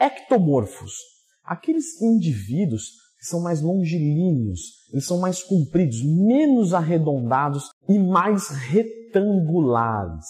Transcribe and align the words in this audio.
Ectomorfos, 0.00 0.92
aqueles 1.44 2.00
indivíduos 2.00 2.90
que 3.18 3.26
são 3.26 3.40
mais 3.40 3.60
longilíneos, 3.60 4.60
eles 4.92 5.06
são 5.06 5.18
mais 5.18 5.42
compridos, 5.42 6.02
menos 6.04 6.72
arredondados 6.72 7.68
e 7.88 7.98
mais 7.98 8.48
retangulares. 8.48 10.26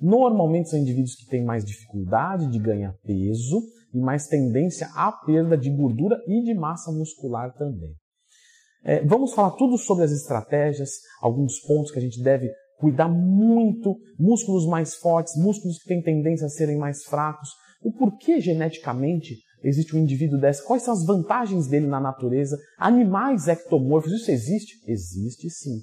Normalmente 0.00 0.70
são 0.70 0.78
indivíduos 0.78 1.14
que 1.14 1.26
têm 1.26 1.44
mais 1.44 1.64
dificuldade 1.64 2.50
de 2.50 2.58
ganhar 2.58 2.94
peso 3.04 3.60
e 3.92 3.98
mais 3.98 4.26
tendência 4.26 4.88
à 4.94 5.12
perda 5.12 5.56
de 5.56 5.70
gordura 5.70 6.16
e 6.26 6.42
de 6.42 6.54
massa 6.54 6.90
muscular 6.90 7.52
também. 7.54 7.94
É, 8.84 9.04
vamos 9.04 9.32
falar 9.32 9.52
tudo 9.52 9.78
sobre 9.78 10.04
as 10.04 10.10
estratégias, 10.10 10.90
alguns 11.20 11.60
pontos 11.60 11.92
que 11.92 11.98
a 11.98 12.02
gente 12.02 12.20
deve 12.20 12.50
cuidar 12.78 13.08
muito, 13.08 13.96
músculos 14.18 14.66
mais 14.66 14.96
fortes, 14.96 15.36
músculos 15.36 15.78
que 15.78 15.88
têm 15.88 16.02
tendência 16.02 16.46
a 16.46 16.50
serem 16.50 16.76
mais 16.76 17.04
fracos, 17.04 17.50
o 17.82 17.92
porquê 17.92 18.40
geneticamente 18.40 19.36
existe 19.62 19.96
um 19.96 20.00
indivíduo 20.00 20.40
dessa, 20.40 20.64
quais 20.64 20.82
são 20.82 20.92
as 20.92 21.04
vantagens 21.04 21.66
dele 21.68 21.86
na 21.86 22.00
natureza, 22.00 22.58
animais 22.78 23.48
ectomorfos, 23.48 24.12
isso 24.12 24.30
existe? 24.30 24.78
Existe 24.86 25.48
sim. 25.50 25.80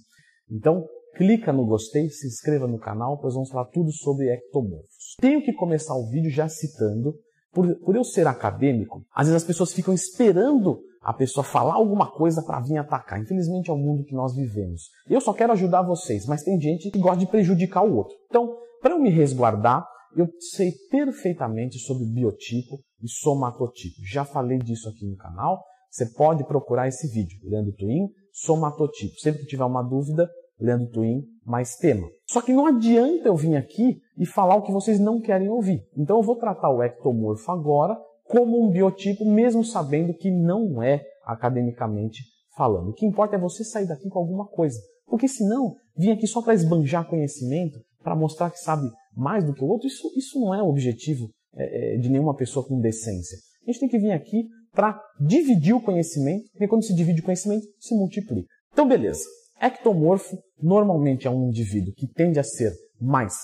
Então, 0.52 0.86
clica 1.16 1.54
no 1.54 1.66
gostei, 1.66 2.10
se 2.10 2.28
inscreva 2.28 2.68
no 2.68 2.80
canal, 2.80 3.18
pois 3.20 3.34
vamos 3.34 3.50
falar 3.50 3.66
tudo 3.66 3.92
sobre 3.92 4.32
ectomorfos. 4.32 5.16
Tenho 5.20 5.44
que 5.44 5.54
começar 5.54 5.96
o 5.96 6.10
vídeo 6.10 6.30
já 6.30 6.50
citando, 6.50 7.14
por, 7.52 7.76
por 7.80 7.96
eu 7.96 8.04
ser 8.04 8.28
acadêmico, 8.28 9.02
às 9.14 9.28
vezes 9.28 9.42
as 9.42 9.48
pessoas 9.48 9.74
ficam 9.74 9.94
esperando 9.94 10.80
a 11.02 11.14
pessoa 11.14 11.44
falar 11.44 11.76
alguma 11.76 12.12
coisa 12.12 12.44
para 12.44 12.60
vir 12.60 12.78
atacar. 12.78 13.20
Infelizmente 13.20 13.70
é 13.70 13.74
o 13.74 13.78
mundo 13.78 14.04
que 14.04 14.14
nós 14.14 14.36
vivemos. 14.36 14.90
Eu 15.10 15.22
só 15.22 15.34
quero 15.34 15.54
ajudar 15.54 15.82
vocês, 15.82 16.26
mas 16.26 16.44
tem 16.44 16.60
gente 16.60 16.92
que 16.92 17.00
gosta 17.00 17.20
de 17.20 17.28
prejudicar 17.28 17.84
o 17.84 17.96
outro. 17.96 18.16
Então, 18.28 18.56
para 18.82 18.94
eu 18.94 19.00
me 19.00 19.10
resguardar, 19.10 19.86
eu 20.16 20.28
sei 20.40 20.72
perfeitamente 20.90 21.80
sobre 21.80 22.06
biotipo 22.06 22.80
e 23.02 23.08
somatotipo. 23.08 23.96
Já 24.12 24.26
falei 24.26 24.58
disso 24.60 24.90
aqui 24.90 25.06
no 25.06 25.16
canal. 25.16 25.64
Você 25.90 26.06
pode 26.06 26.46
procurar 26.46 26.88
esse 26.88 27.08
vídeo, 27.08 27.40
Leandro 27.44 27.74
Twin, 27.74 28.10
somatotipo. 28.32 29.16
Sempre 29.20 29.42
que 29.42 29.48
tiver 29.48 29.66
uma 29.66 29.82
dúvida, 29.82 30.30
Leandro 30.60 30.90
Twin, 30.92 31.24
mais 31.46 31.76
tema. 31.76 32.08
Só 32.28 32.42
que 32.42 32.54
não 32.54 32.68
adianta 32.68 33.28
eu 33.28 33.36
vir 33.36 33.56
aqui 33.56 33.98
e 34.18 34.26
falar 34.26 34.56
o 34.56 34.62
que 34.62 34.72
vocês 34.72 35.00
não 35.00 35.20
querem 35.20 35.50
ouvir. 35.50 35.82
Então 35.98 36.18
eu 36.18 36.24
vou 36.24 36.36
tratar 36.36 36.70
o 36.70 36.84
ectomorfo 36.84 37.52
agora 37.52 37.98
como 38.26 38.64
um 38.64 38.70
biotipo, 38.70 39.26
mesmo 39.26 39.64
sabendo 39.64 40.14
que 40.14 40.30
não 40.30 40.84
é 40.84 41.04
academicamente 41.26 42.22
falando. 42.56 42.90
O 42.90 42.94
que 42.94 43.06
importa 43.06 43.36
é 43.36 43.40
você 43.40 43.64
sair 43.64 43.88
daqui 43.88 44.08
com 44.10 44.20
alguma 44.20 44.46
coisa. 44.48 44.80
Porque 45.08 45.28
senão, 45.28 45.76
vir 45.98 46.12
aqui 46.12 46.28
só 46.28 46.42
para 46.42 46.54
esbanjar 46.54 47.10
conhecimento, 47.10 47.80
para 48.04 48.16
mostrar 48.16 48.52
que 48.52 48.60
sabe 48.60 48.88
mais 49.16 49.44
do 49.44 49.54
que 49.54 49.64
o 49.64 49.68
outro, 49.68 49.88
isso, 49.88 50.10
isso 50.16 50.40
não 50.40 50.54
é 50.54 50.62
o 50.62 50.68
objetivo 50.68 51.30
é, 51.56 51.96
é, 51.96 51.98
de 51.98 52.10
nenhuma 52.10 52.36
pessoa 52.36 52.66
com 52.66 52.80
decência. 52.80 53.38
A 53.64 53.72
gente 53.72 53.80
tem 53.82 53.90
que 53.90 54.00
vir 54.00 54.12
aqui 54.12 54.48
para 54.72 55.00
dividir 55.20 55.74
o 55.74 55.82
conhecimento, 55.82 56.50
porque 56.52 56.68
quando 56.68 56.84
se 56.84 56.94
divide 56.94 57.22
o 57.22 57.24
conhecimento, 57.24 57.66
se 57.80 57.96
multiplica. 57.96 58.48
Então, 58.72 58.88
beleza. 58.88 59.24
Ectomorfo 59.62 60.38
normalmente 60.62 61.28
é 61.28 61.30
um 61.30 61.48
indivíduo 61.48 61.94
que 61.94 62.08
tende 62.08 62.40
a 62.40 62.44
ser 62.44 62.74
mais 63.00 63.36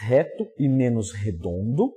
reto 0.00 0.46
e 0.58 0.68
menos 0.68 1.12
redondo, 1.12 1.92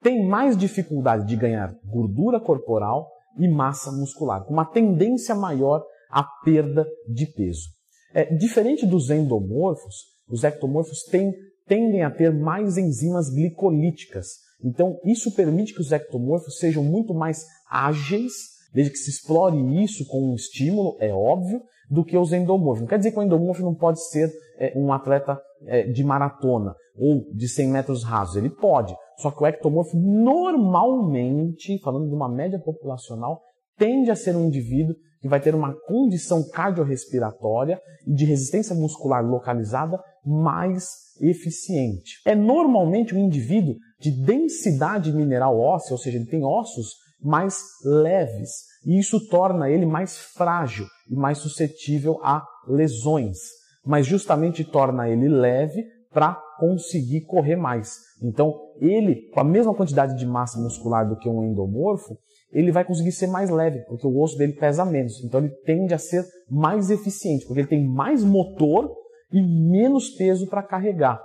tem 0.00 0.26
mais 0.26 0.56
dificuldade 0.56 1.26
de 1.26 1.36
ganhar 1.36 1.72
gordura 1.84 2.40
corporal 2.40 3.08
e 3.38 3.48
massa 3.48 3.92
muscular, 3.92 4.44
com 4.44 4.52
uma 4.52 4.64
tendência 4.64 5.34
maior 5.34 5.84
à 6.10 6.24
perda 6.44 6.86
de 7.08 7.26
peso. 7.26 7.68
É, 8.12 8.34
diferente 8.34 8.84
dos 8.84 9.08
endomorfos, 9.08 10.12
os 10.28 10.44
ectomorfos 10.44 11.04
têm, 11.04 11.32
tendem 11.66 12.02
a 12.02 12.10
ter 12.10 12.32
mais 12.32 12.76
enzimas 12.76 13.30
glicolíticas. 13.30 14.26
Então, 14.64 14.98
isso 15.04 15.34
permite 15.34 15.74
que 15.74 15.80
os 15.80 15.90
ectomorfos 15.90 16.58
sejam 16.58 16.84
muito 16.84 17.14
mais 17.14 17.44
ágeis, 17.68 18.32
desde 18.72 18.92
que 18.92 18.98
se 18.98 19.10
explore 19.10 19.82
isso 19.82 20.06
com 20.06 20.30
um 20.30 20.34
estímulo, 20.34 20.96
é 21.00 21.12
óbvio, 21.12 21.60
do 21.90 22.04
que 22.04 22.16
os 22.16 22.32
endomorfos. 22.32 22.80
Não 22.80 22.88
quer 22.88 22.98
dizer 22.98 23.12
que 23.12 23.18
o 23.18 23.22
endomorfo 23.22 23.62
não 23.62 23.74
pode 23.74 24.02
ser 24.08 24.32
é, 24.58 24.72
um 24.76 24.92
atleta 24.92 25.38
é, 25.66 25.82
de 25.84 26.02
maratona 26.02 26.74
ou 26.96 27.30
de 27.34 27.48
100 27.48 27.68
metros 27.68 28.04
rasos. 28.04 28.36
Ele 28.36 28.50
pode. 28.50 28.94
Só 29.18 29.30
que 29.30 29.42
o 29.42 29.46
ectomorfo 29.46 29.96
normalmente, 29.96 31.78
falando 31.80 32.08
de 32.08 32.14
uma 32.14 32.28
média 32.28 32.58
populacional, 32.58 33.42
tende 33.76 34.10
a 34.10 34.16
ser 34.16 34.36
um 34.36 34.46
indivíduo 34.46 34.94
que 35.20 35.28
vai 35.28 35.40
ter 35.40 35.54
uma 35.54 35.74
condição 35.86 36.42
cardiorrespiratória 36.48 37.80
e 38.06 38.14
de 38.14 38.24
resistência 38.24 38.74
muscular 38.74 39.24
localizada 39.24 40.02
mais 40.24 40.86
eficiente. 41.20 42.20
É 42.24 42.34
normalmente 42.34 43.14
um 43.14 43.18
indivíduo 43.18 43.76
de 44.00 44.10
densidade 44.10 45.12
mineral 45.12 45.58
óssea, 45.58 45.92
ou 45.92 45.98
seja, 45.98 46.18
ele 46.18 46.26
tem 46.26 46.44
ossos 46.44 46.96
mais 47.20 47.62
leves, 47.84 48.50
e 48.84 48.98
isso 48.98 49.28
torna 49.28 49.70
ele 49.70 49.86
mais 49.86 50.18
frágil 50.18 50.86
e 51.08 51.14
mais 51.14 51.38
suscetível 51.38 52.18
a 52.22 52.44
lesões, 52.66 53.38
mas 53.84 54.06
justamente 54.06 54.64
torna 54.64 55.08
ele 55.08 55.28
leve 55.28 55.84
para 56.12 56.34
conseguir 56.58 57.22
correr 57.22 57.56
mais. 57.56 57.98
Então, 58.20 58.54
ele, 58.80 59.30
com 59.32 59.40
a 59.40 59.44
mesma 59.44 59.74
quantidade 59.74 60.16
de 60.16 60.26
massa 60.26 60.60
muscular 60.60 61.08
do 61.08 61.16
que 61.16 61.28
um 61.28 61.44
endomorfo, 61.44 62.16
ele 62.52 62.70
vai 62.70 62.84
conseguir 62.84 63.12
ser 63.12 63.28
mais 63.28 63.48
leve, 63.50 63.80
porque 63.86 64.06
o 64.06 64.20
osso 64.20 64.36
dele 64.36 64.52
pesa 64.52 64.84
menos. 64.84 65.24
Então, 65.24 65.40
ele 65.40 65.48
tende 65.64 65.94
a 65.94 65.98
ser 65.98 66.24
mais 66.50 66.90
eficiente, 66.90 67.46
porque 67.46 67.60
ele 67.60 67.68
tem 67.68 67.84
mais 67.84 68.22
motor 68.22 68.94
e 69.32 69.40
menos 69.42 70.10
peso 70.10 70.46
para 70.46 70.62
carregar. 70.62 71.20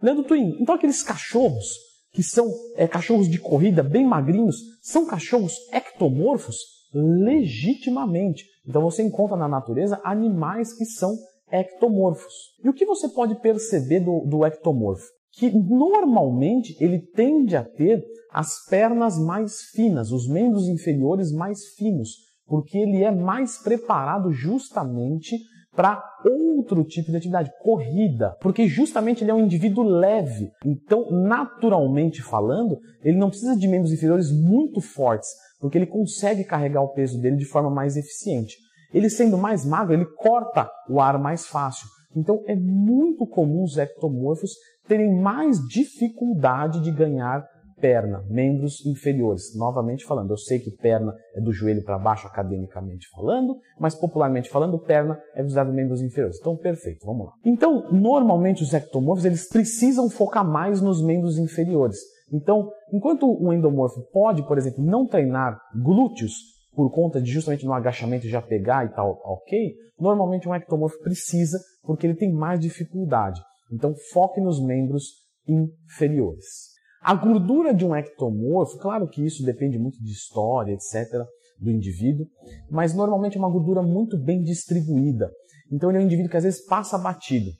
Leandro 0.00 0.24
Twin, 0.24 0.56
então 0.60 0.74
aqueles 0.74 1.02
cachorros 1.02 1.66
que 2.12 2.22
são 2.22 2.46
é, 2.76 2.86
cachorros 2.86 3.28
de 3.28 3.38
corrida 3.38 3.82
bem 3.82 4.06
magrinhos, 4.06 4.56
são 4.82 5.06
cachorros 5.06 5.54
ectomorfos? 5.72 6.56
Legitimamente. 6.92 8.44
Então 8.66 8.82
você 8.82 9.02
encontra 9.02 9.36
na 9.36 9.48
natureza 9.48 10.00
animais 10.04 10.74
que 10.74 10.84
são 10.84 11.16
ectomorfos. 11.50 12.32
E 12.62 12.68
o 12.68 12.74
que 12.74 12.84
você 12.84 13.08
pode 13.08 13.40
perceber 13.40 14.00
do, 14.00 14.26
do 14.26 14.44
ectomorfo? 14.44 15.06
Que 15.32 15.50
normalmente 15.50 16.76
ele 16.78 16.98
tende 16.98 17.56
a 17.56 17.64
ter 17.64 18.04
as 18.30 18.66
pernas 18.66 19.18
mais 19.18 19.62
finas, 19.74 20.12
os 20.12 20.28
membros 20.28 20.68
inferiores 20.68 21.32
mais 21.32 21.68
finos, 21.76 22.16
porque 22.46 22.76
ele 22.76 23.02
é 23.02 23.10
mais 23.10 23.56
preparado 23.56 24.30
justamente 24.30 25.38
para 25.74 26.02
outro 26.24 26.84
tipo 26.84 27.10
de 27.10 27.16
atividade, 27.16 27.50
corrida, 27.62 28.36
porque 28.40 28.68
justamente 28.68 29.24
ele 29.24 29.30
é 29.30 29.34
um 29.34 29.44
indivíduo 29.44 29.82
leve. 29.82 30.50
Então, 30.64 31.10
naturalmente 31.10 32.22
falando, 32.22 32.78
ele 33.02 33.16
não 33.16 33.30
precisa 33.30 33.56
de 33.56 33.66
membros 33.66 33.92
inferiores 33.92 34.30
muito 34.30 34.80
fortes, 34.80 35.28
porque 35.60 35.78
ele 35.78 35.86
consegue 35.86 36.44
carregar 36.44 36.82
o 36.82 36.92
peso 36.92 37.20
dele 37.20 37.36
de 37.36 37.46
forma 37.46 37.70
mais 37.70 37.96
eficiente. 37.96 38.56
Ele 38.92 39.08
sendo 39.08 39.38
mais 39.38 39.64
magro, 39.64 39.94
ele 39.94 40.04
corta 40.04 40.70
o 40.88 41.00
ar 41.00 41.18
mais 41.18 41.46
fácil. 41.46 41.86
Então 42.14 42.42
é 42.46 42.54
muito 42.54 43.26
comum 43.26 43.64
os 43.64 43.78
ectomorfos 43.78 44.52
terem 44.86 45.18
mais 45.20 45.58
dificuldade 45.68 46.82
de 46.82 46.90
ganhar 46.90 47.46
perna, 47.82 48.24
membros 48.30 48.86
inferiores. 48.86 49.56
Novamente 49.56 50.04
falando, 50.04 50.30
eu 50.30 50.36
sei 50.36 50.60
que 50.60 50.70
perna 50.70 51.12
é 51.34 51.40
do 51.40 51.52
joelho 51.52 51.82
para 51.82 51.98
baixo 51.98 52.28
academicamente 52.28 53.08
falando, 53.10 53.56
mas 53.78 53.96
popularmente 53.96 54.48
falando, 54.48 54.78
perna 54.78 55.20
é 55.34 55.42
visado 55.42 55.72
membros 55.72 56.00
inferiores. 56.00 56.38
Então, 56.40 56.56
perfeito, 56.56 57.04
vamos 57.04 57.26
lá. 57.26 57.32
Então, 57.44 57.90
normalmente 57.90 58.62
os 58.62 58.72
ectomorfos, 58.72 59.24
eles 59.24 59.48
precisam 59.48 60.08
focar 60.08 60.48
mais 60.48 60.80
nos 60.80 61.04
membros 61.04 61.36
inferiores. 61.36 61.98
Então, 62.32 62.70
enquanto 62.92 63.26
um 63.26 63.52
endomorfo 63.52 64.00
pode, 64.12 64.46
por 64.46 64.56
exemplo, 64.56 64.82
não 64.82 65.06
treinar 65.06 65.58
glúteos 65.74 66.32
por 66.74 66.90
conta 66.90 67.20
de 67.20 67.30
justamente 67.30 67.66
no 67.66 67.74
agachamento 67.74 68.28
já 68.28 68.40
pegar 68.40 68.86
e 68.86 68.94
tal, 68.94 69.20
ok, 69.24 69.74
normalmente 69.98 70.48
um 70.48 70.54
ectomorfo 70.54 70.98
precisa 71.00 71.58
porque 71.82 72.06
ele 72.06 72.14
tem 72.14 72.32
mais 72.32 72.60
dificuldade. 72.60 73.42
Então 73.70 73.92
foque 74.12 74.40
nos 74.40 74.64
membros 74.64 75.04
inferiores. 75.46 76.71
A 77.02 77.14
gordura 77.14 77.74
de 77.74 77.84
um 77.84 77.94
ectomorfo, 77.94 78.78
claro 78.78 79.08
que 79.08 79.24
isso 79.24 79.44
depende 79.44 79.78
muito 79.78 80.00
de 80.02 80.12
história, 80.12 80.72
etc., 80.72 81.26
do 81.58 81.70
indivíduo, 81.70 82.26
mas 82.70 82.94
normalmente 82.94 83.36
é 83.36 83.40
uma 83.40 83.50
gordura 83.50 83.82
muito 83.82 84.16
bem 84.16 84.42
distribuída. 84.42 85.30
Então 85.70 85.90
ele 85.90 85.98
é 85.98 86.00
um 86.00 86.04
indivíduo 86.04 86.30
que 86.30 86.36
às 86.36 86.44
vezes 86.44 86.64
passa 86.66 86.98
batido. 86.98 87.50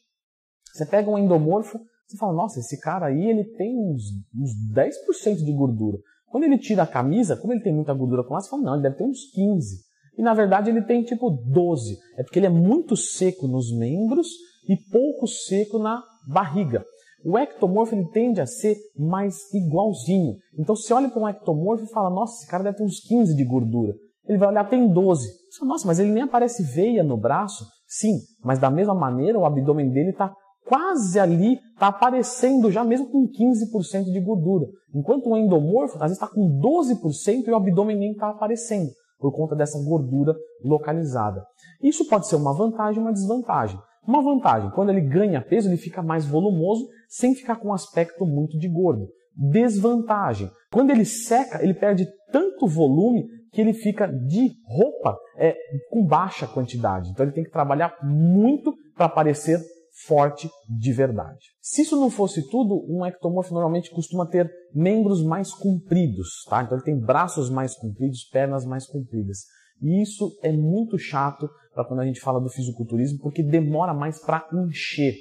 Você 0.72 0.86
pega 0.86 1.10
um 1.10 1.18
endomorfo, 1.18 1.78
você 2.06 2.16
fala, 2.16 2.32
nossa, 2.32 2.60
esse 2.60 2.80
cara 2.80 3.06
aí 3.06 3.26
ele 3.26 3.44
tem 3.56 3.76
uns, 3.76 4.02
uns 4.34 4.50
10% 4.74 5.44
de 5.44 5.52
gordura. 5.52 5.98
Quando 6.26 6.44
ele 6.44 6.58
tira 6.58 6.82
a 6.82 6.86
camisa, 6.86 7.36
como 7.36 7.52
ele 7.52 7.62
tem 7.62 7.74
muita 7.74 7.92
gordura 7.92 8.24
com 8.24 8.34
lá, 8.34 8.40
você 8.40 8.48
fala, 8.48 8.62
não, 8.62 8.74
ele 8.74 8.82
deve 8.82 8.96
ter 8.96 9.04
uns 9.04 9.30
15. 9.32 9.76
E 10.18 10.22
na 10.22 10.34
verdade 10.34 10.70
ele 10.70 10.82
tem 10.82 11.02
tipo 11.02 11.30
12. 11.30 11.98
É 12.16 12.22
porque 12.22 12.38
ele 12.38 12.46
é 12.46 12.50
muito 12.50 12.96
seco 12.96 13.46
nos 13.46 13.72
membros 13.76 14.28
e 14.68 14.76
pouco 14.90 15.26
seco 15.26 15.78
na 15.78 16.02
barriga. 16.28 16.84
O 17.24 17.38
ectomorfo 17.38 17.94
ele 17.94 18.08
tende 18.08 18.40
a 18.40 18.46
ser 18.46 18.76
mais 18.96 19.52
igualzinho. 19.54 20.36
Então 20.58 20.74
você 20.74 20.92
olha 20.92 21.08
para 21.08 21.22
um 21.22 21.28
ectomorfo 21.28 21.84
e 21.84 21.92
fala, 21.92 22.10
nossa, 22.10 22.38
esse 22.38 22.50
cara 22.50 22.64
deve 22.64 22.78
ter 22.78 22.84
uns 22.84 23.00
15 23.00 23.36
de 23.36 23.44
gordura. 23.44 23.94
Ele 24.26 24.38
vai 24.38 24.48
olhar, 24.48 24.68
tem 24.68 24.92
12. 24.92 25.28
Você 25.28 25.58
fala, 25.58 25.72
nossa, 25.72 25.86
mas 25.86 25.98
ele 25.98 26.10
nem 26.10 26.22
aparece 26.22 26.62
veia 26.62 27.02
no 27.02 27.16
braço. 27.16 27.64
Sim, 27.86 28.18
mas 28.44 28.58
da 28.58 28.70
mesma 28.70 28.94
maneira 28.94 29.38
o 29.38 29.44
abdômen 29.44 29.90
dele 29.90 30.10
está 30.10 30.32
quase 30.66 31.18
ali, 31.18 31.58
está 31.74 31.88
aparecendo 31.88 32.70
já 32.70 32.84
mesmo 32.84 33.10
com 33.10 33.26
15% 33.28 34.04
de 34.04 34.20
gordura. 34.20 34.66
Enquanto 34.94 35.28
o 35.28 35.36
endomorfo, 35.36 35.96
às 35.96 36.10
vezes 36.10 36.16
está 36.16 36.28
com 36.28 36.58
12% 36.58 37.46
e 37.46 37.50
o 37.50 37.56
abdômen 37.56 37.98
nem 37.98 38.12
está 38.12 38.30
aparecendo, 38.30 38.90
por 39.18 39.32
conta 39.32 39.54
dessa 39.54 39.78
gordura 39.84 40.34
localizada. 40.64 41.44
Isso 41.82 42.08
pode 42.08 42.26
ser 42.26 42.36
uma 42.36 42.56
vantagem 42.56 43.00
ou 43.00 43.06
uma 43.06 43.12
desvantagem. 43.12 43.78
Uma 44.06 44.22
vantagem, 44.22 44.70
quando 44.70 44.90
ele 44.90 45.00
ganha 45.00 45.40
peso, 45.40 45.68
ele 45.68 45.76
fica 45.76 46.02
mais 46.02 46.26
volumoso, 46.26 46.88
sem 47.08 47.34
ficar 47.34 47.56
com 47.56 47.68
um 47.68 47.72
aspecto 47.72 48.26
muito 48.26 48.58
de 48.58 48.68
gordo. 48.68 49.08
Desvantagem, 49.36 50.50
quando 50.70 50.90
ele 50.90 51.04
seca, 51.04 51.62
ele 51.62 51.74
perde 51.74 52.06
tanto 52.30 52.66
volume 52.66 53.26
que 53.52 53.60
ele 53.60 53.72
fica 53.72 54.06
de 54.06 54.50
roupa 54.66 55.16
é, 55.36 55.54
com 55.90 56.04
baixa 56.04 56.46
quantidade. 56.46 57.10
Então 57.10 57.24
ele 57.24 57.34
tem 57.34 57.44
que 57.44 57.50
trabalhar 57.50 57.96
muito 58.02 58.74
para 58.96 59.08
parecer 59.08 59.60
forte 60.06 60.48
de 60.68 60.92
verdade. 60.92 61.38
Se 61.60 61.82
isso 61.82 61.96
não 62.00 62.10
fosse 62.10 62.48
tudo, 62.48 62.84
um 62.88 63.04
ectomorfo 63.04 63.52
normalmente 63.52 63.90
costuma 63.90 64.26
ter 64.26 64.50
membros 64.74 65.22
mais 65.22 65.52
compridos, 65.52 66.44
tá? 66.48 66.62
Então 66.62 66.76
ele 66.76 66.84
tem 66.84 66.98
braços 66.98 67.50
mais 67.50 67.76
compridos, 67.76 68.24
pernas 68.24 68.64
mais 68.64 68.86
compridas. 68.86 69.40
E 69.80 70.00
isso 70.00 70.30
é 70.42 70.50
muito 70.50 70.98
chato 70.98 71.48
para 71.74 71.84
quando 71.84 72.00
a 72.00 72.06
gente 72.06 72.20
fala 72.20 72.40
do 72.40 72.48
fisiculturismo, 72.48 73.18
porque 73.20 73.42
demora 73.42 73.94
mais 73.94 74.20
para 74.20 74.46
encher. 74.52 75.14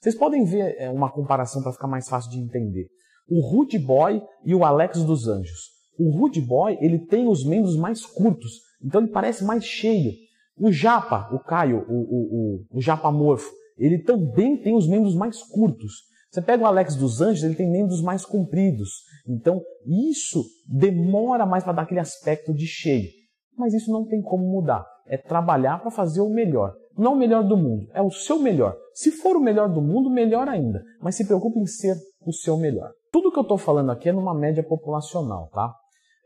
Vocês 0.00 0.14
podem 0.14 0.44
ver 0.44 0.76
é, 0.78 0.90
uma 0.90 1.10
comparação 1.10 1.62
para 1.62 1.72
ficar 1.72 1.88
mais 1.88 2.08
fácil 2.08 2.30
de 2.30 2.38
entender. 2.38 2.88
O 3.28 3.40
Rude 3.40 3.78
Boy 3.78 4.22
e 4.44 4.54
o 4.54 4.64
Alex 4.64 5.02
dos 5.02 5.26
Anjos. 5.28 5.72
O 5.98 6.10
Rude 6.10 6.40
Boy 6.40 6.76
ele 6.80 6.98
tem 7.06 7.26
os 7.26 7.44
membros 7.44 7.76
mais 7.76 8.04
curtos, 8.04 8.60
então 8.82 9.00
ele 9.00 9.10
parece 9.10 9.44
mais 9.44 9.64
cheio. 9.64 10.12
O 10.58 10.70
Japa, 10.70 11.30
o 11.34 11.38
Caio, 11.38 11.84
o, 11.88 11.94
o, 11.94 12.64
o, 12.72 12.78
o 12.78 12.80
Japa 12.80 13.10
Morfo, 13.10 13.50
ele 13.78 13.98
também 13.98 14.56
tem 14.56 14.74
os 14.74 14.86
membros 14.88 15.14
mais 15.14 15.42
curtos. 15.42 15.92
Você 16.30 16.42
pega 16.42 16.64
o 16.64 16.66
Alex 16.66 16.96
dos 16.96 17.20
Anjos, 17.20 17.44
ele 17.44 17.54
tem 17.54 17.70
membros 17.70 18.02
mais 18.02 18.24
compridos. 18.24 18.90
Então, 19.26 19.62
isso 19.86 20.44
demora 20.66 21.46
mais 21.46 21.64
para 21.64 21.72
dar 21.72 21.82
aquele 21.82 22.00
aspecto 22.00 22.52
de 22.52 22.66
cheio. 22.66 23.08
Mas 23.56 23.72
isso 23.72 23.90
não 23.90 24.04
tem 24.04 24.20
como 24.20 24.44
mudar. 24.44 24.84
É 25.06 25.16
trabalhar 25.16 25.80
para 25.80 25.90
fazer 25.90 26.20
o 26.20 26.30
melhor. 26.30 26.74
Não 26.96 27.14
o 27.14 27.16
melhor 27.16 27.42
do 27.42 27.56
mundo, 27.56 27.88
é 27.92 28.00
o 28.00 28.10
seu 28.10 28.38
melhor. 28.38 28.76
Se 28.92 29.10
for 29.10 29.36
o 29.36 29.40
melhor 29.40 29.68
do 29.68 29.82
mundo, 29.82 30.08
melhor 30.08 30.48
ainda. 30.48 30.82
Mas 31.00 31.16
se 31.16 31.26
preocupe 31.26 31.58
em 31.58 31.66
ser 31.66 31.96
o 32.24 32.32
seu 32.32 32.56
melhor. 32.56 32.90
Tudo 33.10 33.32
que 33.32 33.38
eu 33.38 33.42
estou 33.42 33.58
falando 33.58 33.90
aqui 33.90 34.08
é 34.08 34.12
numa 34.12 34.34
média 34.34 34.62
populacional, 34.62 35.48
tá? 35.52 35.74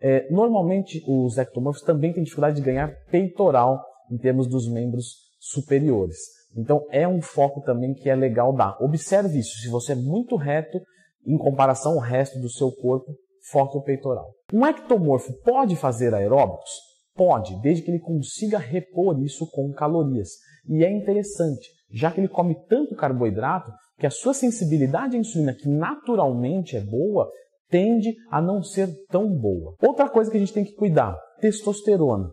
É, 0.01 0.31
normalmente, 0.31 1.03
os 1.09 1.39
ectomorfos 1.39 1.83
também 1.83 2.13
têm 2.13 2.23
dificuldade 2.23 2.57
de 2.57 2.63
ganhar 2.63 2.93
peitoral 3.11 3.83
em 4.11 4.19
termos 4.19 4.47
dos 4.47 4.71
membros 4.71 5.15
superiores. 5.41 6.17
Então 6.57 6.87
é 6.91 7.07
um 7.07 7.21
foco 7.21 7.61
também 7.63 7.95
que 7.95 8.09
é 8.09 8.15
legal 8.15 8.55
dar. 8.55 8.77
Observe 8.81 9.39
isso. 9.39 9.59
Se 9.61 9.69
você 9.69 9.93
é 9.93 9.97
muito 9.97 10.37
reto 10.37 10.79
em 11.27 11.37
comparação 11.37 11.93
ao 11.93 11.99
resto 11.99 12.39
do 12.41 12.49
seu 12.49 12.71
corpo, 12.73 13.15
foque 13.51 13.77
o 13.77 13.83
peitoral. 13.83 14.31
Um 14.53 14.67
ectomorfo 14.67 15.33
pode 15.43 15.77
fazer 15.77 16.15
aeróbicos? 16.15 16.88
Pode, 17.19 17.61
desde 17.61 17.83
que 17.83 17.91
ele 17.91 17.99
consiga 17.99 18.59
repor 18.59 19.21
isso 19.21 19.51
com 19.51 19.73
calorias. 19.73 20.29
E 20.69 20.85
é 20.85 20.91
interessante, 20.91 21.69
já 21.91 22.13
que 22.13 22.21
ele 22.21 22.29
come 22.29 22.55
tanto 22.69 22.95
carboidrato, 22.95 23.73
que 23.99 24.07
a 24.07 24.11
sua 24.11 24.33
sensibilidade 24.33 25.17
à 25.17 25.19
insulina, 25.19 25.53
que 25.53 25.69
naturalmente 25.69 26.77
é 26.77 26.81
boa, 26.81 27.29
tende 27.69 28.15
a 28.31 28.41
não 28.41 28.63
ser 28.63 28.89
tão 29.09 29.29
boa. 29.37 29.75
Outra 29.83 30.09
coisa 30.09 30.31
que 30.31 30.37
a 30.37 30.41
gente 30.41 30.53
tem 30.53 30.65
que 30.65 30.77
cuidar, 30.77 31.19
testosterona. 31.41 32.31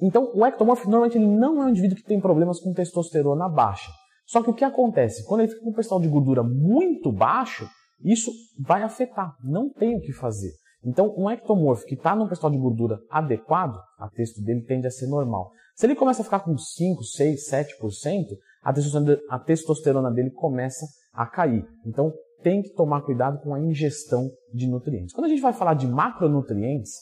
Então, 0.00 0.30
o 0.32 0.46
ectomorfo 0.46 0.88
normalmente 0.88 1.18
ele 1.18 1.26
não 1.26 1.60
é 1.60 1.66
um 1.66 1.68
indivíduo 1.70 1.96
que 1.96 2.04
tem 2.04 2.20
problemas 2.20 2.60
com 2.60 2.72
testosterona 2.72 3.48
baixa. 3.48 3.90
Só 4.26 4.44
que 4.44 4.50
o 4.50 4.54
que 4.54 4.64
acontece? 4.64 5.26
Quando 5.26 5.40
ele 5.40 5.50
fica 5.50 5.60
com 5.60 5.70
um 5.70 5.74
percentual 5.74 6.00
de 6.00 6.08
gordura 6.08 6.44
muito 6.44 7.10
baixo, 7.10 7.68
isso 8.04 8.30
vai 8.60 8.84
afetar, 8.84 9.34
não 9.42 9.70
tem 9.72 9.96
o 9.96 10.00
que 10.00 10.12
fazer. 10.12 10.52
Então, 10.84 11.14
um 11.16 11.30
ectomorfo 11.30 11.86
que 11.86 11.94
está 11.94 12.14
num 12.14 12.26
percentual 12.26 12.52
de 12.52 12.58
gordura 12.58 13.00
adequado, 13.10 13.78
a 13.98 14.08
texto 14.08 14.42
dele 14.42 14.62
tende 14.62 14.86
a 14.86 14.90
ser 14.90 15.06
normal. 15.06 15.50
Se 15.74 15.86
ele 15.86 15.94
começa 15.94 16.20
a 16.20 16.24
ficar 16.24 16.40
com 16.40 16.56
5, 16.56 17.02
6, 17.02 17.50
7%, 17.50 18.26
a 18.62 18.72
testosterona, 18.72 19.20
a 19.28 19.38
testosterona 19.38 20.10
dele 20.10 20.30
começa 20.30 20.86
a 21.12 21.26
cair. 21.26 21.66
Então, 21.86 22.12
tem 22.42 22.62
que 22.62 22.74
tomar 22.74 23.00
cuidado 23.02 23.40
com 23.40 23.54
a 23.54 23.60
ingestão 23.60 24.30
de 24.52 24.68
nutrientes. 24.68 25.14
Quando 25.14 25.24
a 25.24 25.28
gente 25.28 25.40
vai 25.40 25.52
falar 25.52 25.74
de 25.74 25.86
macronutrientes, 25.86 26.92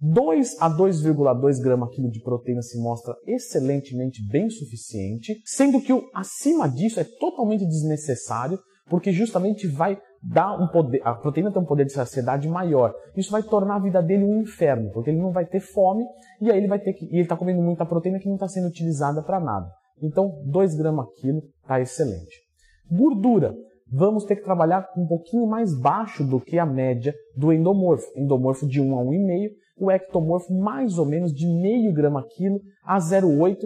2 0.00 0.60
a 0.60 0.70
2,2 0.70 1.62
gramas 1.62 1.94
quilo 1.94 2.10
de 2.10 2.20
proteína 2.20 2.62
se 2.62 2.78
mostra 2.78 3.14
excelentemente 3.26 4.26
bem 4.28 4.50
suficiente, 4.50 5.40
sendo 5.44 5.80
que 5.80 5.92
o 5.92 6.02
acima 6.14 6.68
disso 6.68 7.00
é 7.00 7.04
totalmente 7.04 7.66
desnecessário, 7.66 8.58
porque 8.88 9.12
justamente 9.12 9.66
vai 9.66 9.98
dar 10.22 10.54
um 10.54 10.66
poder, 10.68 11.00
a 11.04 11.14
proteína 11.14 11.52
tem 11.52 11.62
um 11.62 11.66
poder 11.66 11.84
de 11.84 11.92
saciedade 11.92 12.48
maior. 12.48 12.94
Isso 13.16 13.30
vai 13.30 13.42
tornar 13.42 13.76
a 13.76 13.80
vida 13.80 14.02
dele 14.02 14.24
um 14.24 14.40
inferno, 14.40 14.90
porque 14.92 15.10
ele 15.10 15.20
não 15.20 15.30
vai 15.30 15.44
ter 15.44 15.60
fome 15.60 16.04
e 16.40 16.50
aí 16.50 16.58
ele 16.58 16.68
vai 16.68 16.78
ter 16.78 16.92
que, 16.92 17.04
e 17.06 17.14
ele 17.14 17.22
está 17.22 17.36
comendo 17.36 17.62
muita 17.62 17.84
proteína 17.84 18.18
que 18.18 18.26
não 18.26 18.34
está 18.34 18.48
sendo 18.48 18.68
utilizada 18.68 19.22
para 19.22 19.40
nada. 19.40 19.68
Então, 20.02 20.42
2 20.46 20.74
gramas 20.76 21.06
quilo 21.20 21.42
está 21.62 21.80
excelente. 21.80 22.42
Gordura. 22.90 23.54
Vamos 23.88 24.24
ter 24.24 24.34
que 24.34 24.42
trabalhar 24.42 24.88
um 24.96 25.06
pouquinho 25.06 25.46
mais 25.46 25.72
baixo 25.78 26.24
do 26.24 26.40
que 26.40 26.58
a 26.58 26.66
média 26.66 27.14
do 27.36 27.52
endomorfo. 27.52 28.06
Endomorfo 28.16 28.66
de 28.66 28.80
1 28.80 28.98
a 28.98 29.02
1,5 29.04 29.50
o 29.78 29.90
ectomorfo 29.90 30.52
mais 30.54 30.98
ou 30.98 31.04
menos 31.04 31.32
de 31.32 31.46
meio 31.46 31.92
grama 31.92 32.24
quilo 32.26 32.60
a 32.84 32.98
0,8, 32.98 33.58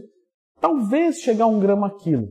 talvez 0.60 1.20
chegar 1.20 1.44
a 1.44 1.48
um 1.48 1.60
grama 1.60 1.96
quilo. 1.98 2.28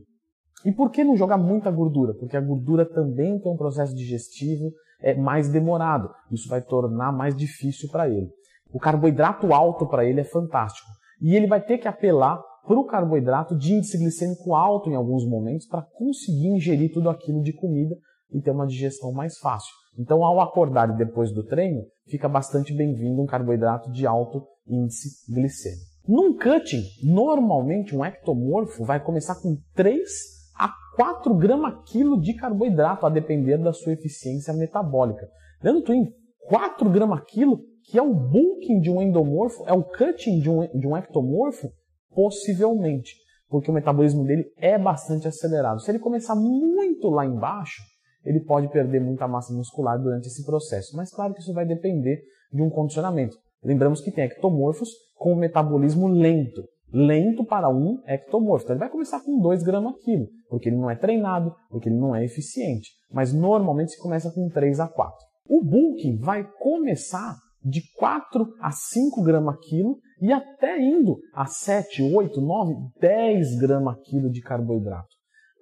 E 0.64 0.72
por 0.72 0.90
que 0.90 1.04
não 1.04 1.16
jogar 1.16 1.38
muita 1.38 1.70
gordura? 1.70 2.14
Porque 2.14 2.36
a 2.36 2.40
gordura 2.40 2.84
também 2.84 3.38
tem 3.38 3.50
um 3.50 3.56
processo 3.56 3.94
digestivo 3.94 4.72
é, 5.00 5.14
mais 5.14 5.48
demorado. 5.48 6.10
Isso 6.30 6.48
vai 6.48 6.60
tornar 6.60 7.12
mais 7.12 7.34
difícil 7.34 7.88
para 7.90 8.08
ele. 8.08 8.28
O 8.72 8.78
carboidrato 8.78 9.52
alto 9.52 9.86
para 9.86 10.04
ele 10.04 10.20
é 10.20 10.24
fantástico. 10.24 10.88
E 11.20 11.34
ele 11.34 11.46
vai 11.46 11.60
ter 11.60 11.78
que 11.78 11.88
apelar 11.88 12.40
para 12.66 12.78
o 12.78 12.84
carboidrato 12.84 13.56
de 13.56 13.72
índice 13.72 13.98
glicêmico 13.98 14.54
alto 14.54 14.90
em 14.90 14.94
alguns 14.94 15.26
momentos 15.26 15.66
para 15.66 15.82
conseguir 15.82 16.48
ingerir 16.48 16.92
tudo 16.92 17.10
aquilo 17.10 17.42
de 17.42 17.52
comida 17.52 17.96
e 18.32 18.40
ter 18.40 18.50
uma 18.50 18.66
digestão 18.66 19.12
mais 19.12 19.38
fácil. 19.38 19.72
Então, 19.98 20.24
ao 20.24 20.40
acordar 20.40 20.88
e 20.90 20.96
depois 20.96 21.32
do 21.32 21.44
treino, 21.44 21.82
fica 22.06 22.28
bastante 22.28 22.72
bem-vindo 22.72 23.20
um 23.20 23.26
carboidrato 23.26 23.90
de 23.90 24.06
alto 24.06 24.46
índice 24.68 25.08
glicêmico. 25.32 25.90
Num 26.06 26.36
cutting, 26.36 26.82
normalmente 27.02 27.94
um 27.94 28.04
ectomorfo 28.04 28.84
vai 28.84 29.02
começar 29.02 29.34
com 29.40 29.56
3 29.74 30.39
a 30.60 30.74
4 30.94 31.34
gramas 31.36 31.74
quilo 31.86 32.20
de 32.20 32.34
carboidrato, 32.34 33.06
a 33.06 33.10
depender 33.10 33.56
da 33.56 33.72
sua 33.72 33.94
eficiência 33.94 34.52
metabólica. 34.52 35.26
Dando 35.62 35.82
Twin, 35.82 36.12
4 36.48 36.90
gramas 36.90 37.22
quilo, 37.26 37.62
que 37.84 37.98
é 37.98 38.02
o 38.02 38.12
bulking 38.12 38.78
de 38.78 38.90
um 38.90 39.00
endomorfo, 39.00 39.64
é 39.66 39.72
o 39.72 39.82
cutting 39.82 40.38
de 40.38 40.50
um, 40.50 40.66
de 40.78 40.86
um 40.86 40.94
ectomorfo? 40.94 41.70
Possivelmente, 42.14 43.14
porque 43.48 43.70
o 43.70 43.74
metabolismo 43.74 44.22
dele 44.24 44.44
é 44.58 44.76
bastante 44.76 45.26
acelerado. 45.26 45.80
Se 45.80 45.90
ele 45.90 45.98
começar 45.98 46.34
muito 46.34 47.08
lá 47.08 47.24
embaixo, 47.24 47.82
ele 48.22 48.40
pode 48.40 48.68
perder 48.68 49.00
muita 49.00 49.26
massa 49.26 49.54
muscular 49.54 49.98
durante 49.98 50.26
esse 50.26 50.44
processo. 50.44 50.94
Mas 50.94 51.10
claro 51.10 51.32
que 51.32 51.40
isso 51.40 51.54
vai 51.54 51.64
depender 51.64 52.20
de 52.52 52.60
um 52.60 52.68
condicionamento. 52.68 53.34
Lembramos 53.64 54.02
que 54.02 54.10
tem 54.10 54.24
ectomorfos 54.24 54.90
com 55.14 55.34
metabolismo 55.34 56.06
lento. 56.08 56.62
Lento 56.92 57.44
para 57.44 57.68
um 57.68 58.00
ectomorfo. 58.06 58.64
Então 58.64 58.74
ele 58.74 58.80
vai 58.80 58.90
começar 58.90 59.20
com 59.20 59.38
2 59.38 59.62
gramas 59.62 59.94
quilo, 60.02 60.26
porque 60.48 60.68
ele 60.68 60.76
não 60.76 60.90
é 60.90 60.96
treinado, 60.96 61.54
porque 61.70 61.88
ele 61.88 61.98
não 61.98 62.14
é 62.14 62.24
eficiente. 62.24 62.90
Mas 63.12 63.32
normalmente 63.32 63.92
se 63.92 64.00
começa 64.00 64.30
com 64.30 64.48
3 64.48 64.80
a 64.80 64.88
4. 64.88 65.16
O 65.48 65.64
bulking 65.64 66.18
vai 66.18 66.44
começar 66.58 67.36
de 67.62 67.82
4 67.96 68.46
a 68.60 68.70
5 68.70 69.22
gramas 69.22 69.56
quilo 69.68 69.98
e 70.20 70.32
até 70.32 70.80
indo 70.80 71.18
a 71.34 71.46
7, 71.46 72.02
8, 72.14 72.40
9, 72.40 72.74
10 73.00 73.58
gramas 73.58 73.96
quilo 74.04 74.30
de 74.30 74.40
carboidrato. 74.40 75.08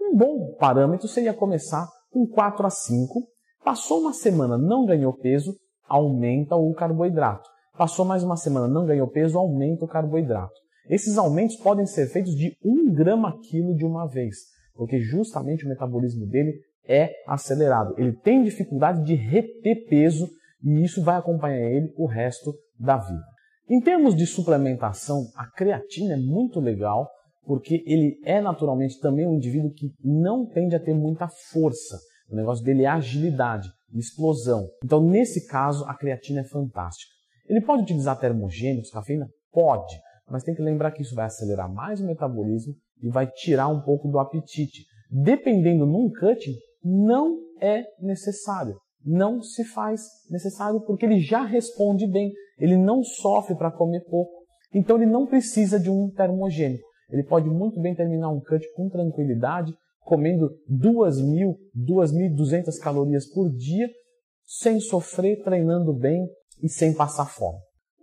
Um 0.01 0.17
bom 0.17 0.55
parâmetro 0.59 1.09
seria 1.09 1.35
começar 1.35 1.87
com 2.11 2.27
4 2.27 2.67
a 2.67 2.71
5. 2.71 3.23
Passou 3.65 4.01
uma 4.01 4.13
semana, 4.13 4.57
não 4.57 4.87
ganhou 4.87 5.13
peso, 5.13 5.55
aumenta 5.87 6.57
o 6.57 6.73
carboidrato. 6.73 7.49
Passou 7.77 8.05
mais 8.05 8.23
uma 8.23 8.37
semana, 8.37 8.67
não 8.67 8.87
ganhou 8.87 9.09
peso, 9.09 9.39
aumenta 9.39 9.85
o 9.85 9.89
carboidrato. 9.89 10.55
Esses 10.89 11.19
aumentos 11.19 11.57
podem 11.57 11.85
ser 11.85 12.07
feitos 12.09 12.35
de 12.35 12.57
1 12.65 12.93
grama 12.95 13.39
quilo 13.43 13.75
de 13.75 13.85
uma 13.85 14.07
vez, 14.07 14.37
porque 14.75 14.99
justamente 15.01 15.67
o 15.67 15.69
metabolismo 15.69 16.27
dele 16.27 16.55
é 16.87 17.11
acelerado. 17.27 17.95
Ele 17.99 18.13
tem 18.13 18.43
dificuldade 18.43 19.05
de 19.05 19.15
reter 19.15 19.87
peso 19.87 20.29
e 20.65 20.83
isso 20.83 21.03
vai 21.03 21.17
acompanhar 21.17 21.71
ele 21.71 21.93
o 21.97 22.07
resto 22.07 22.55
da 22.79 22.97
vida. 22.97 23.25
Em 23.69 23.81
termos 23.83 24.17
de 24.17 24.27
suplementação, 24.27 25.27
a 25.37 25.47
creatina 25.47 26.15
é 26.15 26.17
muito 26.17 26.59
legal, 26.59 27.07
porque 27.45 27.83
ele 27.87 28.19
é 28.25 28.41
naturalmente 28.41 28.99
também 28.99 29.27
um 29.27 29.35
indivíduo 29.35 29.73
que 29.73 29.93
não 30.03 30.47
tende 30.47 30.75
a 30.75 30.81
ter 30.81 30.95
muita 30.95 31.29
força. 31.51 31.99
O 32.31 32.35
negócio 32.35 32.65
dele 32.65 32.85
é 32.85 32.89
agilidade, 32.89 33.69
explosão. 33.95 34.67
Então, 34.83 35.03
nesse 35.03 35.47
caso, 35.47 35.85
a 35.85 35.95
creatina 35.95 36.41
é 36.41 36.45
fantástica. 36.45 37.13
Ele 37.47 37.61
pode 37.61 37.83
utilizar 37.83 38.19
termogênicos, 38.19 38.91
cafeína? 38.91 39.29
Pode, 39.53 39.99
mas 40.31 40.43
tem 40.43 40.55
que 40.55 40.63
lembrar 40.63 40.93
que 40.93 41.03
isso 41.03 41.15
vai 41.15 41.27
acelerar 41.27 41.73
mais 41.73 42.01
o 42.01 42.07
metabolismo 42.07 42.75
e 43.03 43.09
vai 43.09 43.27
tirar 43.27 43.69
um 43.69 43.81
pouco 43.81 44.09
do 44.09 44.19
apetite. 44.19 44.85
Dependendo 45.11 45.87
num 45.87 46.11
cutting, 46.11 46.55
não 46.85 47.39
é 47.61 47.85
necessário. 48.01 48.77
Não 49.05 49.41
se 49.41 49.65
faz 49.65 50.03
necessário 50.31 50.81
porque 50.81 51.07
ele 51.07 51.21
já 51.21 51.45
responde 51.45 52.07
bem, 52.07 52.33
ele 52.59 52.77
não 52.77 53.03
sofre 53.03 53.55
para 53.57 53.71
comer 53.71 54.05
pouco, 54.11 54.33
então 54.75 54.97
ele 54.97 55.07
não 55.07 55.27
precisa 55.27 55.79
de 55.79 55.89
um 55.89 56.11
termogênico. 56.11 56.87
Ele 57.11 57.23
pode 57.23 57.49
muito 57.49 57.81
bem 57.81 57.95
terminar 57.95 58.29
um 58.29 58.41
cut 58.41 58.63
com 58.75 58.89
tranquilidade, 58.89 59.75
comendo 60.01 60.51
2.000, 60.71 61.57
2.200 61.77 62.79
calorias 62.83 63.27
por 63.27 63.49
dia, 63.51 63.89
sem 64.45 64.81
sofrer, 64.81 65.43
treinando 65.43 65.93
bem 65.95 66.27
e 66.63 66.69
sem 66.69 66.95
passar 66.95 67.27
fome. 67.27 67.59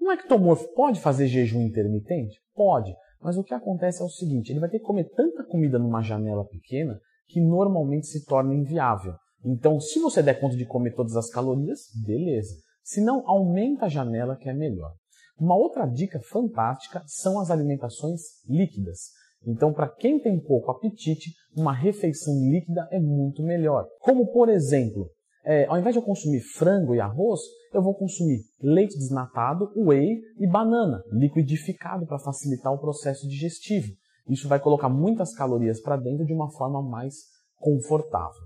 Um 0.06 0.12
ectomorfo 0.12 0.72
pode 0.76 1.02
fazer 1.02 1.26
jejum 1.26 1.64
intermitente? 1.64 2.40
Pode, 2.54 2.96
mas 3.20 3.38
o 3.38 3.44
que 3.44 3.56
acontece 3.56 4.04
é 4.04 4.06
o 4.06 4.10
seguinte, 4.10 4.52
ele 4.52 4.60
vai 4.60 4.70
ter 4.70 4.78
que 4.78 4.86
comer 4.86 5.10
tanta 5.16 5.44
comida 5.44 5.80
numa 5.80 6.04
janela 6.04 6.46
pequena 6.46 7.02
que 7.28 7.42
normalmente 7.42 8.06
se 8.06 8.24
torna 8.24 8.54
inviável. 8.54 9.16
Então, 9.44 9.80
se 9.80 10.00
você 10.00 10.22
der 10.22 10.40
conta 10.40 10.56
de 10.56 10.64
comer 10.64 10.94
todas 10.94 11.16
as 11.16 11.28
calorias, 11.28 11.88
beleza. 12.06 12.54
Se 12.84 13.02
não, 13.02 13.28
aumenta 13.28 13.88
a 13.88 13.90
janela 13.90 14.36
que 14.36 14.48
é 14.48 14.54
melhor. 14.54 14.94
Uma 15.40 15.56
outra 15.56 15.88
dica 15.88 16.20
fantástica 16.20 17.02
são 17.08 17.40
as 17.40 17.50
alimentações 17.50 18.22
líquidas. 18.48 19.10
Então, 19.44 19.74
para 19.74 19.90
quem 19.90 20.20
tem 20.20 20.40
pouco 20.40 20.70
apetite, 20.70 21.32
uma 21.58 21.74
refeição 21.74 22.32
líquida 22.48 22.88
é 22.92 23.00
muito 23.00 23.42
melhor. 23.42 23.88
Como, 24.02 24.32
por 24.32 24.50
exemplo, 24.50 25.10
é, 25.46 25.66
ao 25.68 25.78
invés 25.78 25.94
de 25.94 26.00
eu 26.00 26.06
consumir 26.06 26.42
frango 26.42 26.96
e 26.96 27.00
arroz, 27.00 27.40
eu 27.72 27.82
vou 27.82 27.94
consumir 27.94 28.40
leite 28.62 28.98
desnatado, 28.98 29.70
whey 29.76 30.20
e 30.40 30.48
banana, 30.48 31.04
liquidificado 31.12 32.08
para 32.08 32.20
facilitar 32.20 32.74
o 32.74 32.80
processo 32.80 33.28
digestivo. 33.28 33.94
Isso 34.28 34.48
vai 34.48 34.60
colocar 34.60 34.90
muitas 34.90 35.36
calorias 35.36 35.80
para 35.80 35.98
dentro 35.98 36.26
de 36.26 36.34
uma 36.34 36.50
forma 36.52 36.82
mais 36.82 37.16
confortável. 37.58 38.42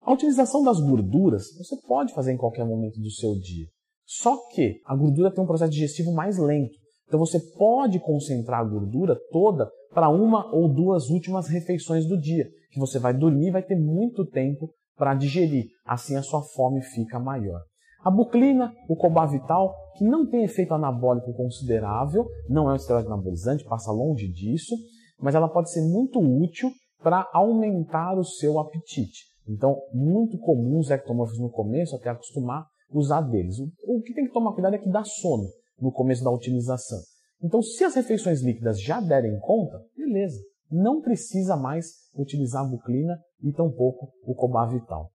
A 0.00 0.12
utilização 0.12 0.62
das 0.62 0.80
gorduras 0.80 1.46
você 1.58 1.76
pode 1.86 2.14
fazer 2.14 2.32
em 2.32 2.36
qualquer 2.36 2.64
momento 2.64 3.00
do 3.00 3.10
seu 3.10 3.34
dia. 3.34 3.66
Só 4.06 4.36
que 4.48 4.80
a 4.86 4.94
gordura 4.94 5.32
tem 5.32 5.42
um 5.42 5.46
processo 5.46 5.72
digestivo 5.72 6.12
mais 6.12 6.38
lento. 6.38 6.78
Então 7.06 7.18
você 7.18 7.40
pode 7.56 7.98
concentrar 7.98 8.60
a 8.60 8.64
gordura 8.64 9.18
toda 9.32 9.68
para 9.92 10.08
uma 10.08 10.54
ou 10.54 10.72
duas 10.72 11.10
últimas 11.10 11.48
refeições 11.48 12.06
do 12.06 12.18
dia, 12.18 12.48
que 12.70 12.78
você 12.78 12.98
vai 12.98 13.12
dormir 13.12 13.48
e 13.48 13.52
vai 13.52 13.62
ter 13.62 13.76
muito 13.76 14.24
tempo 14.24 14.70
para 14.98 15.14
digerir. 15.14 15.66
Assim 15.86 16.16
a 16.16 16.22
sua 16.22 16.42
fome 16.42 16.82
fica 16.82 17.18
maior. 17.18 17.60
A 18.04 18.10
buclina, 18.10 18.72
o 18.88 18.96
cobavital, 18.96 19.74
que 19.96 20.04
não 20.04 20.28
tem 20.28 20.44
efeito 20.44 20.74
anabólico 20.74 21.32
considerável, 21.34 22.26
não 22.48 22.68
é 22.68 22.72
um 22.72 22.76
esteroide 22.76 23.06
anabolizante, 23.08 23.64
passa 23.64 23.90
longe 23.90 24.28
disso, 24.28 24.74
mas 25.20 25.34
ela 25.34 25.48
pode 25.48 25.70
ser 25.70 25.82
muito 25.82 26.20
útil 26.20 26.70
para 27.02 27.28
aumentar 27.32 28.16
o 28.16 28.24
seu 28.24 28.58
apetite. 28.58 29.26
Então, 29.48 29.76
muito 29.92 30.38
comum 30.38 30.78
os 30.78 30.90
ectomorfos 30.90 31.38
no 31.38 31.50
começo, 31.50 31.96
até 31.96 32.10
acostumar, 32.10 32.66
usar 32.92 33.22
deles. 33.22 33.56
O 33.82 34.00
que 34.02 34.14
tem 34.14 34.26
que 34.26 34.32
tomar 34.32 34.52
cuidado 34.52 34.74
é 34.74 34.78
que 34.78 34.90
dá 34.90 35.02
sono 35.04 35.44
no 35.80 35.90
começo 35.90 36.22
da 36.22 36.30
utilização. 36.30 36.98
Então, 37.42 37.62
se 37.62 37.84
as 37.84 37.94
refeições 37.94 38.42
líquidas 38.42 38.80
já 38.80 39.00
derem 39.00 39.38
conta, 39.40 39.80
beleza. 39.96 40.40
Não 40.70 41.00
precisa 41.00 41.56
mais 41.56 41.86
utilizar 42.14 42.64
a 42.64 42.68
buclina 42.68 43.18
e 43.42 43.52
tampouco 43.52 44.12
o 44.24 44.34
cobavital. 44.34 45.10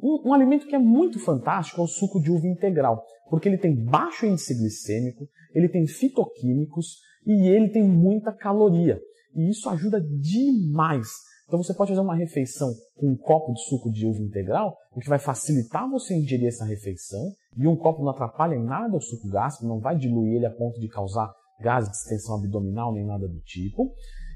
Um, 0.00 0.28
um, 0.28 0.34
alimento 0.34 0.66
que 0.66 0.74
é 0.74 0.78
muito 0.78 1.18
fantástico 1.18 1.80
é 1.80 1.84
o 1.84 1.88
suco 1.88 2.20
de 2.20 2.30
uva 2.30 2.46
integral, 2.46 3.04
porque 3.28 3.48
ele 3.48 3.58
tem 3.58 3.74
baixo 3.74 4.26
índice 4.26 4.54
glicêmico, 4.54 5.28
ele 5.54 5.68
tem 5.68 5.86
fitoquímicos 5.86 6.98
e 7.26 7.48
ele 7.48 7.68
tem 7.68 7.82
muita 7.82 8.32
caloria. 8.32 9.00
E 9.34 9.50
isso 9.50 9.68
ajuda 9.68 10.00
demais 10.00 11.08
então 11.52 11.62
você 11.62 11.74
pode 11.74 11.90
fazer 11.90 12.00
uma 12.00 12.14
refeição 12.14 12.72
com 12.96 13.10
um 13.10 13.16
copo 13.16 13.52
de 13.52 13.62
suco 13.64 13.90
de 13.90 14.06
uva 14.06 14.22
integral, 14.22 14.74
o 14.90 14.98
que 14.98 15.08
vai 15.10 15.18
facilitar 15.18 15.86
você 15.86 16.14
ingerir 16.14 16.48
essa 16.48 16.64
refeição, 16.64 17.30
e 17.54 17.68
um 17.68 17.76
copo 17.76 18.02
não 18.02 18.10
atrapalha 18.10 18.54
em 18.54 18.64
nada 18.64 18.96
o 18.96 19.00
suco 19.02 19.28
gástrico, 19.28 19.68
não 19.68 19.78
vai 19.78 19.94
diluir 19.94 20.36
ele 20.36 20.46
a 20.46 20.50
ponto 20.50 20.80
de 20.80 20.88
causar 20.88 21.30
gases 21.62 21.90
de 21.90 21.96
extensão 21.96 22.36
abdominal 22.36 22.92
nem 22.92 23.06
nada 23.06 23.26
do 23.26 23.40
tipo, 23.40 23.92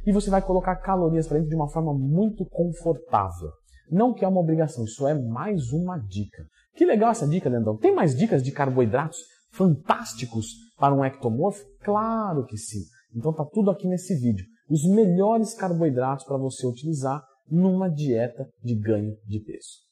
e 0.07 0.13
você 0.13 0.31
vai 0.31 0.41
colocar 0.41 0.77
calorias 0.77 1.27
para 1.27 1.37
dentro 1.37 1.51
de 1.51 1.57
uma 1.57 1.69
forma 1.69 1.93
muito 1.93 2.47
confortável. 2.47 3.51
Não 3.91 4.15
que 4.15 4.25
é 4.25 4.29
uma 4.29 4.41
obrigação, 4.41 4.85
isso 4.85 5.07
é 5.07 5.15
mais 5.15 5.73
uma 5.73 5.99
dica. 5.99 6.45
Que 6.75 6.85
legal 6.85 7.11
essa 7.11 7.27
dica, 7.27 7.49
Leandrão. 7.49 7.77
Tem 7.77 7.95
mais 7.95 8.17
dicas 8.17 8.43
de 8.43 8.53
carboidratos 8.53 9.19
fantásticos 9.51 10.47
para 10.79 10.95
um 10.95 11.05
ectomorfo? 11.05 11.65
Claro 11.83 12.45
que 12.45 12.57
sim. 12.57 12.81
Então 13.15 13.33
tá 13.33 13.45
tudo 13.45 13.71
aqui 13.71 13.89
nesse 13.89 14.15
vídeo 14.15 14.47
os 14.69 14.85
melhores 14.85 15.55
carboidratos 15.55 16.25
para 16.25 16.37
você 16.37 16.67
utilizar 16.67 17.23
numa 17.49 17.89
dieta 17.89 18.49
de 18.63 18.75
ganho 18.75 19.17
de 19.25 19.41
peso. 19.41 19.85